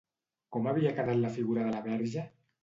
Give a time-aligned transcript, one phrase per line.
[0.55, 2.27] Com havia quedat la figura de la Verge?